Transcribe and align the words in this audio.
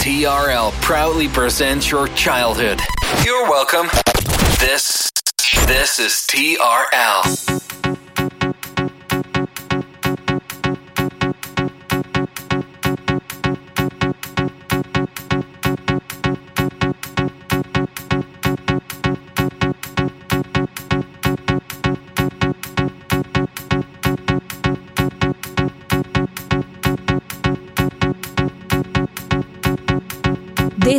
TRL 0.00 0.72
proudly 0.80 1.28
presents 1.28 1.90
your 1.90 2.08
childhood. 2.08 2.80
You're 3.22 3.44
welcome. 3.50 3.86
This 4.58 5.10
this 5.66 5.98
is 5.98 6.26
TRL. 6.26 7.89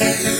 Yeah. 0.00 0.39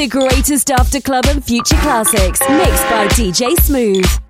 The 0.00 0.08
greatest 0.08 0.70
after 0.70 0.98
club 0.98 1.26
and 1.26 1.44
future 1.44 1.76
classics 1.76 2.40
mixed 2.48 2.84
by 2.84 3.06
DJ 3.08 3.54
Smooth. 3.60 4.29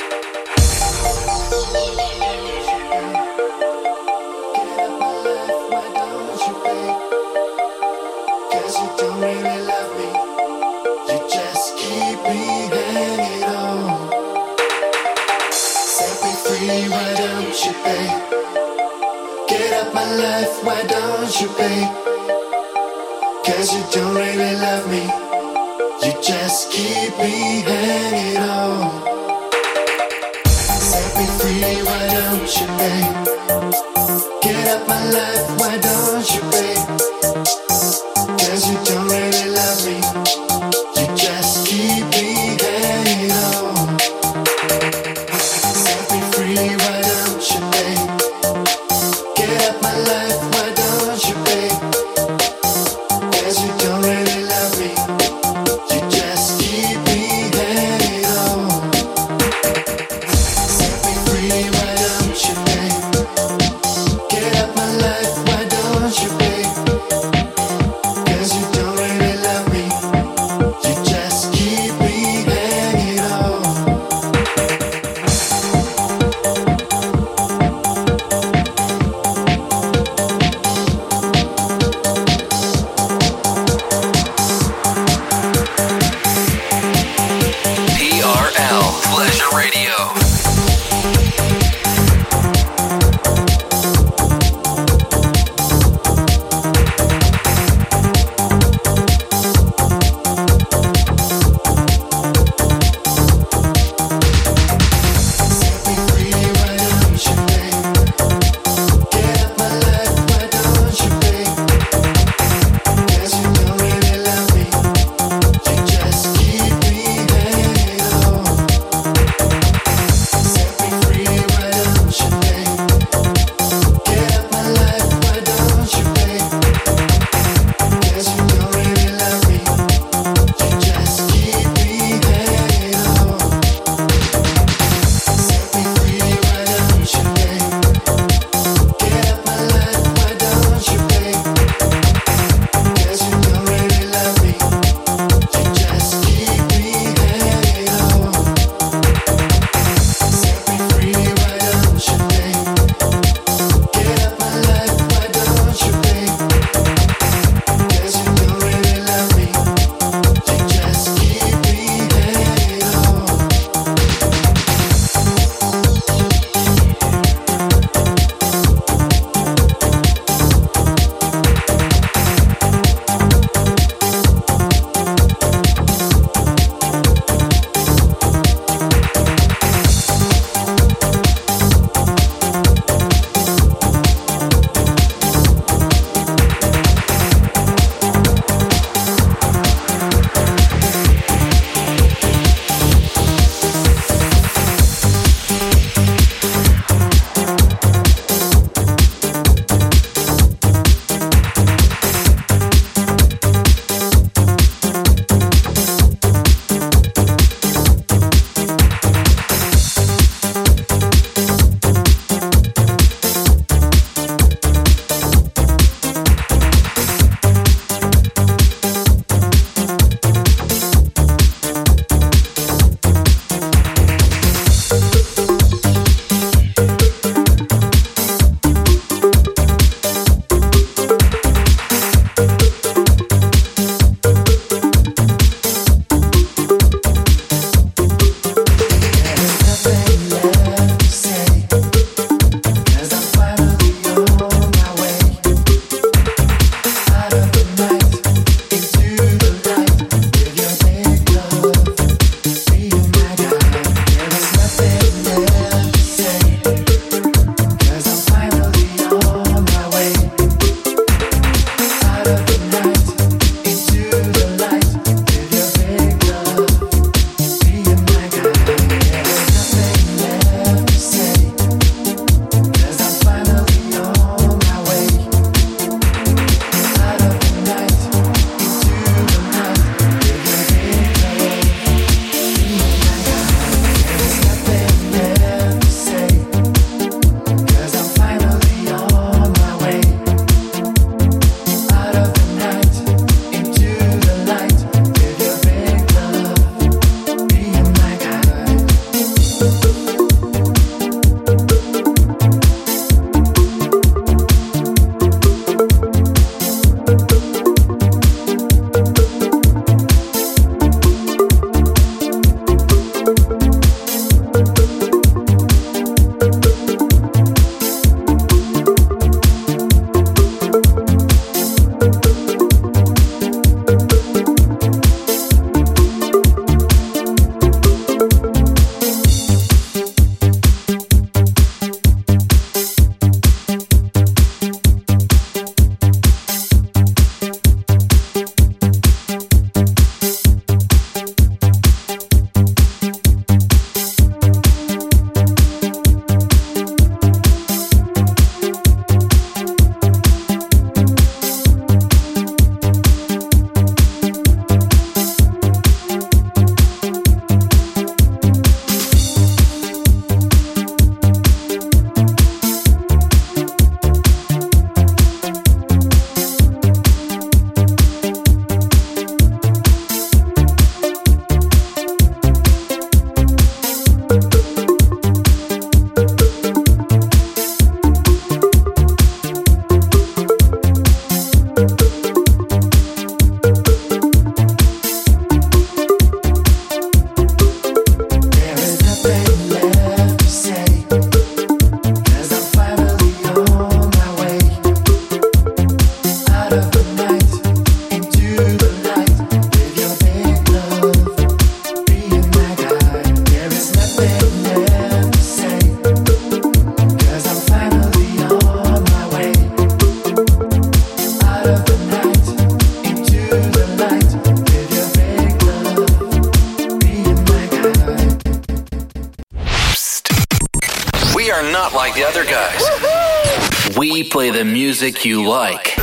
The 421.61 422.25
other 422.27 422.43
guys. 422.43 423.97
We 423.97 424.23
play 424.29 424.49
the 424.51 424.65
music 424.65 425.23
you 425.25 425.47
like. 425.47 425.95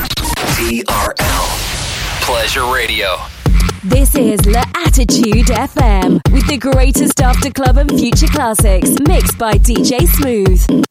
TRL. 0.54 2.22
Pleasure 2.22 2.72
Radio. 2.72 3.16
This 3.82 4.14
is 4.14 4.44
La 4.46 4.64
Attitude 4.86 5.46
FM 5.46 6.20
with 6.32 6.46
the 6.48 6.58
greatest 6.58 7.20
after 7.20 7.50
club 7.50 7.76
and 7.78 7.90
future 7.90 8.26
classics 8.28 8.90
mixed 9.06 9.38
by 9.38 9.54
DJ 9.54 10.06
Smooth. 10.06 10.86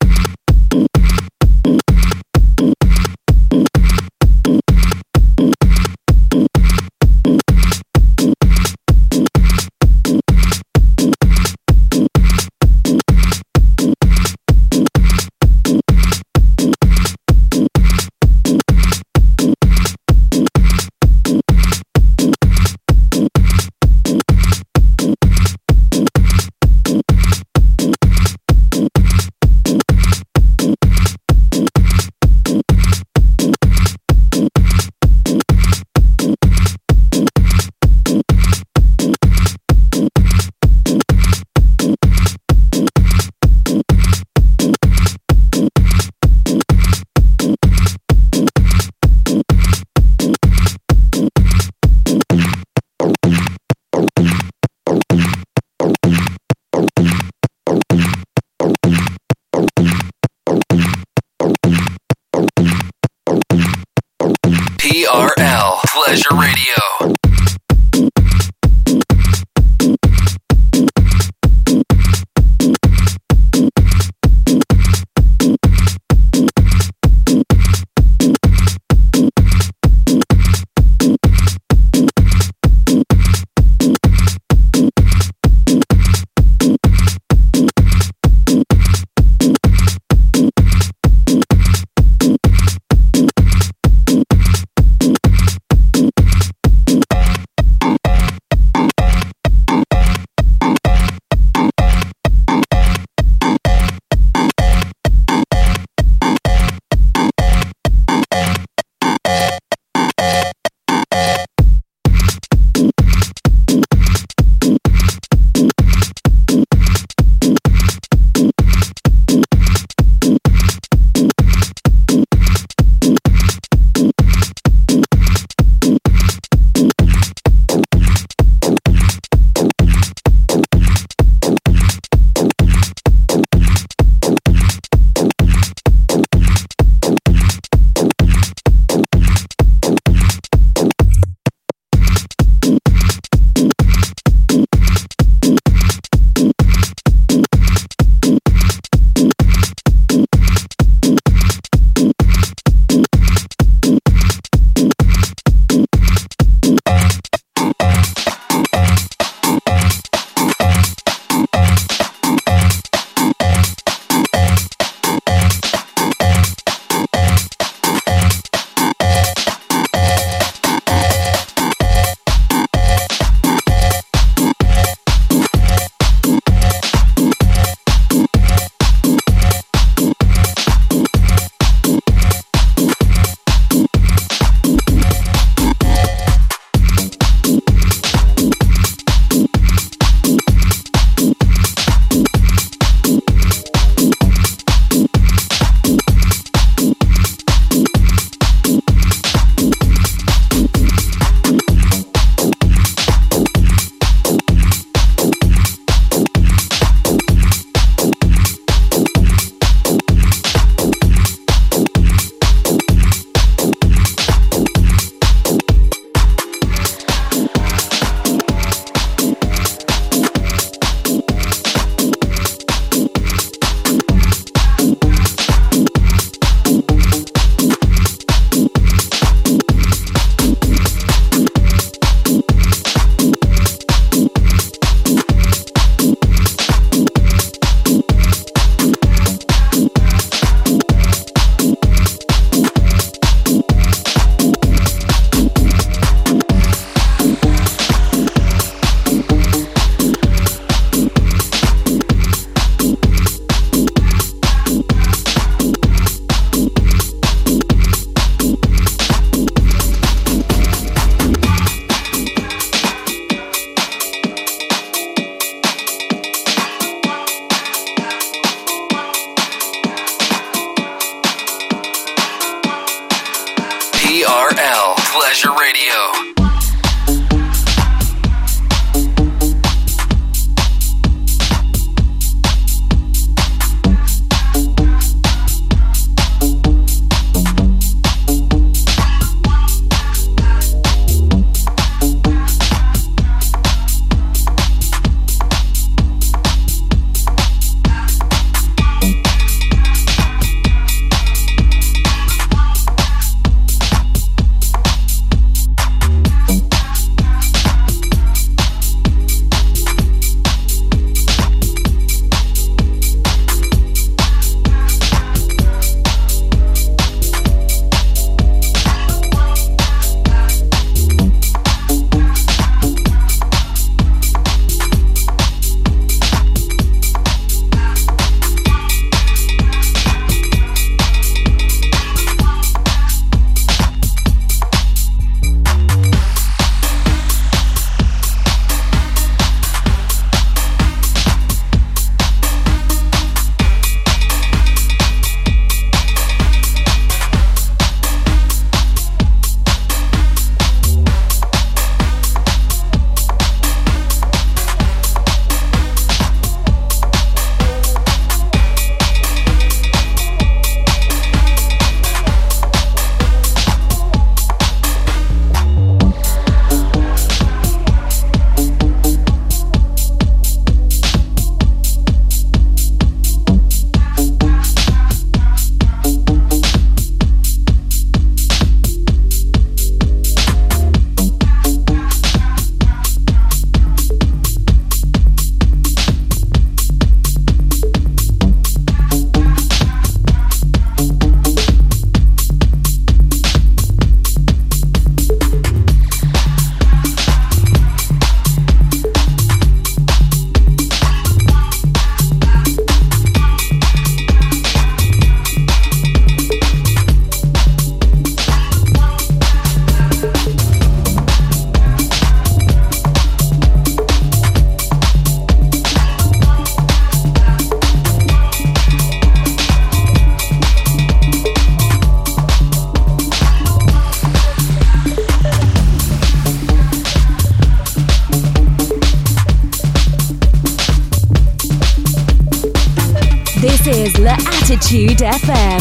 Pleasure 66.08 66.38
Radio. 66.38 66.87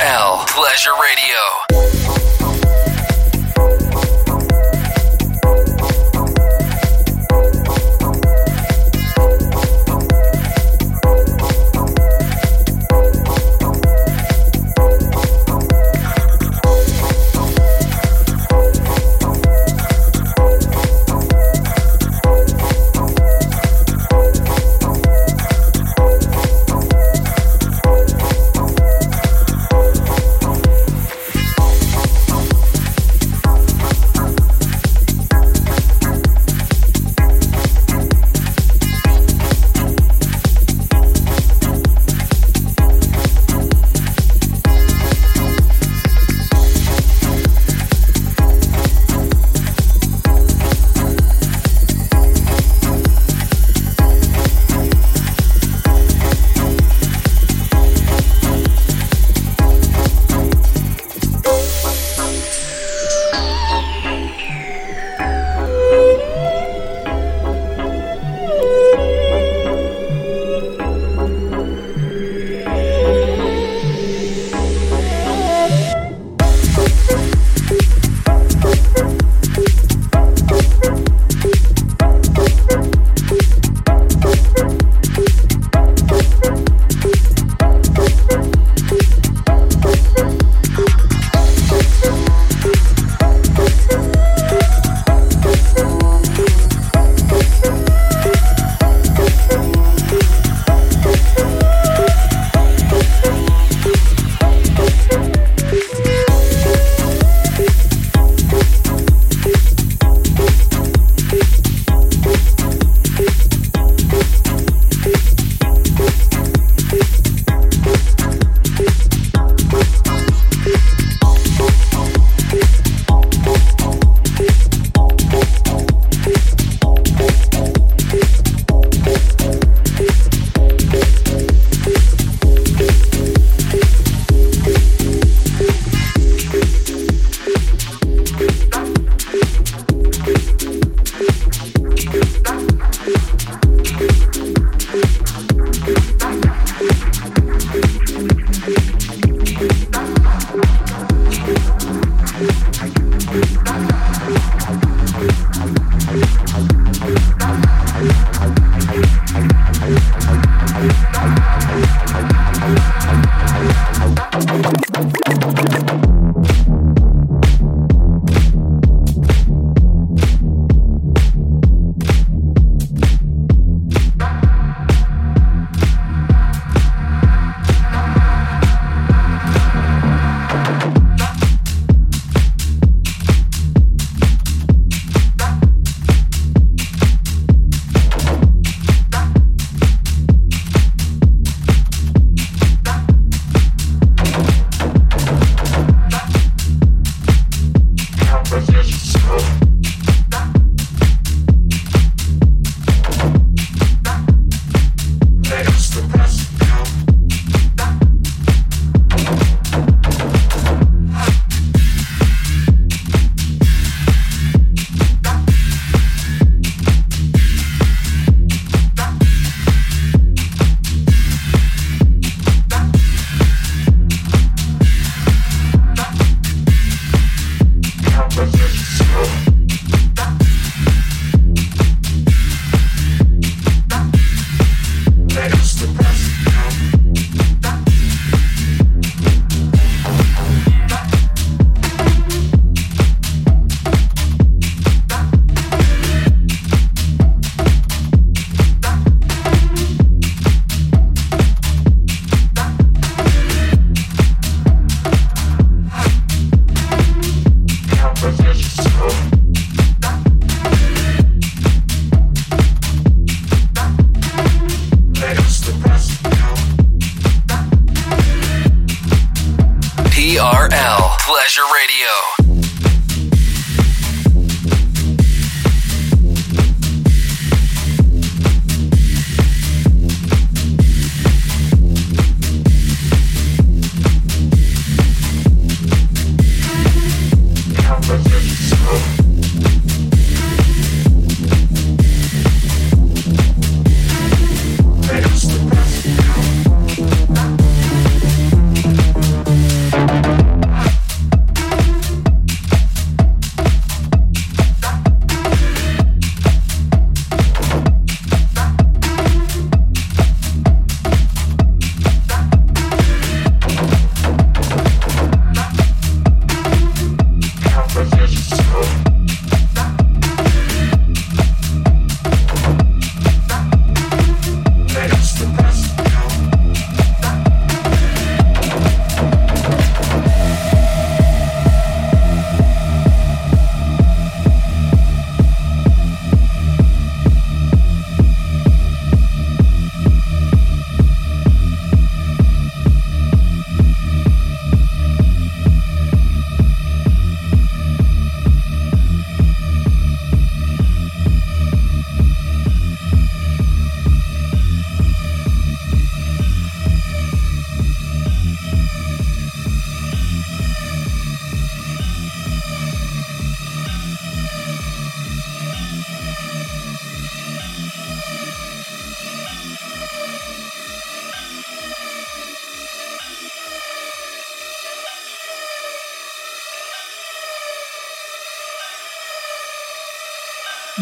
L. 0.00 0.44
Pleasure 0.46 0.92
Radio. 1.00 1.67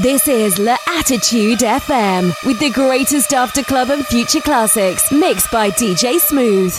This 0.07 0.29
is 0.29 0.59
La 0.61 0.77
Attitude 0.87 1.59
FM 1.59 2.33
with 2.47 2.61
the 2.61 2.71
greatest 2.71 3.35
after 3.35 3.65
club 3.65 3.91
and 3.91 4.07
future 4.07 4.41
classics 4.41 5.11
mixed 5.11 5.51
by 5.51 5.69
DJ 5.71 6.21
Smooth. 6.21 6.79